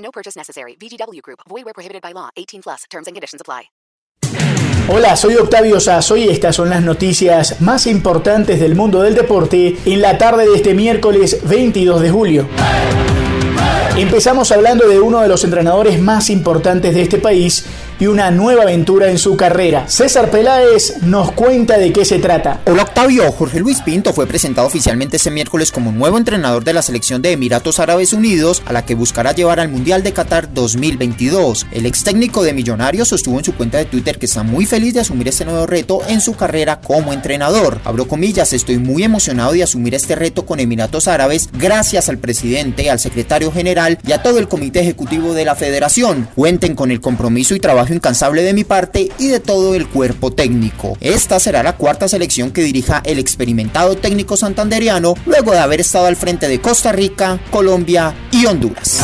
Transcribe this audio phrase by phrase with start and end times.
[0.00, 0.76] No purchase necessary.
[0.76, 1.40] VGW Group.
[1.48, 2.30] Void where prohibited by law.
[2.36, 2.84] 18 plus.
[2.90, 3.70] Terms and conditions apply.
[4.88, 9.76] Hola, soy Octavio Sazo y estas son las noticias más importantes del mundo del deporte
[9.84, 12.48] en la tarde de este miércoles 22 de julio.
[14.00, 17.66] Empezamos hablando de uno de los entrenadores más importantes de este país
[17.98, 19.90] y una nueva aventura en su carrera.
[19.90, 22.62] César Peláez nos cuenta de qué se trata.
[22.64, 26.80] Hola Octavio, Jorge Luis Pinto fue presentado oficialmente este miércoles como nuevo entrenador de la
[26.80, 31.66] selección de Emiratos Árabes Unidos a la que buscará llevar al Mundial de Qatar 2022.
[31.70, 34.94] El ex técnico de Millonarios sostuvo en su cuenta de Twitter que está muy feliz
[34.94, 37.82] de asumir este nuevo reto en su carrera como entrenador.
[37.84, 42.88] Abro comillas, estoy muy emocionado de asumir este reto con Emiratos Árabes gracias al presidente,
[42.88, 46.28] al secretario general y a todo el comité ejecutivo de la federación.
[46.34, 50.32] Cuenten con el compromiso y trabajo incansable de mi parte y de todo el cuerpo
[50.32, 50.96] técnico.
[51.00, 56.06] Esta será la cuarta selección que dirija el experimentado técnico santanderiano luego de haber estado
[56.06, 59.00] al frente de Costa Rica, Colombia y Honduras.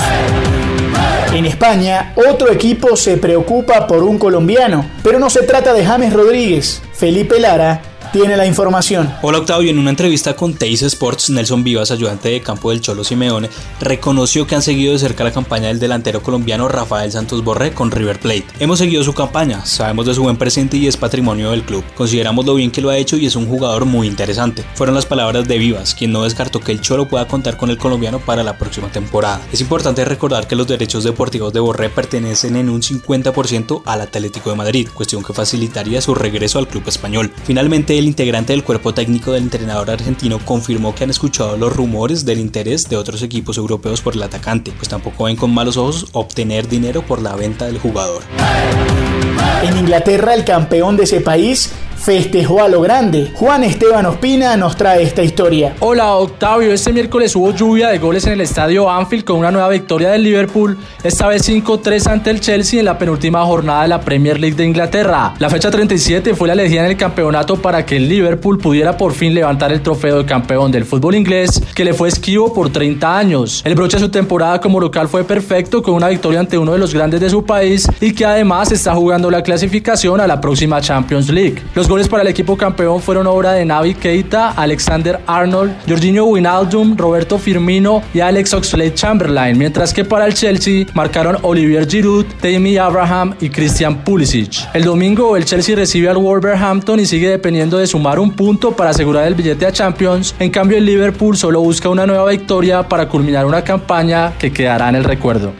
[1.33, 6.13] En España, otro equipo se preocupa por un colombiano, pero no se trata de James
[6.13, 6.81] Rodríguez.
[6.95, 9.13] Felipe Lara tiene la información.
[9.23, 13.05] Hola Octavio, en una entrevista con Teis Sports, Nelson Vivas, ayudante de campo del Cholo
[13.05, 17.73] Simeone, reconoció que han seguido de cerca la campaña del delantero colombiano Rafael Santos Borré
[17.73, 18.47] con River Plate.
[18.59, 21.85] Hemos seguido su campaña, sabemos de su buen presente y es patrimonio del club.
[21.95, 24.65] Consideramos lo bien que lo ha hecho y es un jugador muy interesante.
[24.75, 27.79] Fueron las palabras de Vivas, quien no descartó que el Cholo pueda contar con el
[27.79, 29.41] colombiano para la próxima temporada.
[29.53, 34.51] Es importante recordar que los derechos deportivos de Borré pertenecen en un 50% al Atlético
[34.51, 37.33] de Madrid, cuestión que facilitaría su regreso al club español.
[37.45, 42.25] Finalmente, el integrante del cuerpo técnico del entrenador argentino confirmó que han escuchado los rumores
[42.25, 46.07] del interés de otros equipos europeos por el atacante, pues tampoco ven con malos ojos
[46.13, 48.23] obtener dinero por la venta del jugador.
[49.63, 51.73] En Inglaterra, el campeón de ese país
[52.07, 53.33] festejó a lo grande.
[53.35, 55.75] Juan Esteban Ospina nos trae esta historia.
[55.81, 59.69] Hola Octavio, este miércoles hubo lluvia de goles en el estadio Anfield con una nueva
[59.71, 64.01] victoria del Liverpool, esta vez 5-3 ante el Chelsea en la penúltima jornada de la
[64.01, 65.35] Premier League de Inglaterra.
[65.41, 69.13] La fecha 37 fue la elegida en el campeonato para que el Liverpool pudiera por
[69.13, 73.19] fin levantar el trofeo de campeón del fútbol inglés que le fue esquivo por 30
[73.19, 73.63] años.
[73.65, 76.79] El broche de su temporada como local fue perfecto con una victoria ante uno de
[76.79, 80.81] los grandes de su país y que además está jugando la clasificación a la próxima
[80.81, 81.61] Champions League.
[81.75, 86.95] Los goles para el equipo campeón fueron obra de Navi Keita, Alexander Arnold, Jorginho Wijnaldum,
[86.95, 93.35] Roberto Firmino y Alex Oxlade-Chamberlain, mientras que para el Chelsea marcaron Olivier Giroud, Tammy Abraham
[93.41, 94.69] y Christian Pulisic.
[94.75, 98.91] El domingo el Chelsea recibe al Wolverhampton y sigue dependiendo de sumar un punto para
[98.91, 100.35] asegurar el billete a Champions.
[100.39, 104.91] En cambio el Liverpool solo busca una nueva victoria para culminar una campaña que quedará
[104.91, 105.55] en el recuerdo.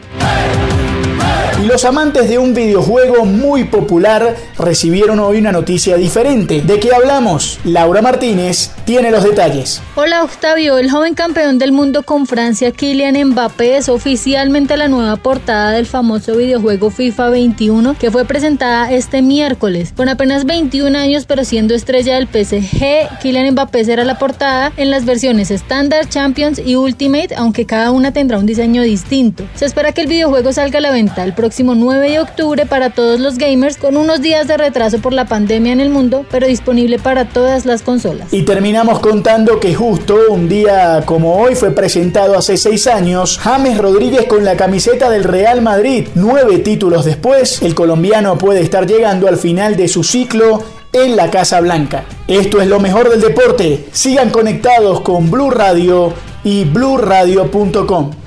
[1.65, 6.61] Los amantes de un videojuego muy popular recibieron hoy una noticia diferente.
[6.61, 7.59] ¿De qué hablamos?
[7.63, 9.81] Laura Martínez tiene los detalles.
[9.95, 15.15] Hola Octavio, el joven campeón del mundo con Francia, Kylian Mbappé, es oficialmente la nueva
[15.15, 19.93] portada del famoso videojuego FIFA 21 que fue presentada este miércoles.
[19.97, 24.91] Con apenas 21 años pero siendo estrella del PSG, Kylian Mbappé será la portada en
[24.91, 29.43] las versiones Standard, Champions y Ultimate, aunque cada una tendrá un diseño distinto.
[29.55, 32.89] Se espera que el videojuego salga a la venta el próximo 9 de octubre para
[32.89, 36.47] todos los gamers con unos días de retraso por la pandemia en el mundo, pero
[36.47, 38.33] disponible para todas las consolas.
[38.33, 43.77] Y terminamos contando que justo un día como hoy fue presentado hace 6 años James
[43.77, 46.07] Rodríguez con la camiseta del Real Madrid.
[46.15, 51.29] Nueve títulos después, el colombiano puede estar llegando al final de su ciclo en la
[51.29, 52.05] Casa Blanca.
[52.27, 53.85] Esto es lo mejor del deporte.
[53.91, 58.26] Sigan conectados con Blue Radio y bluradio.com.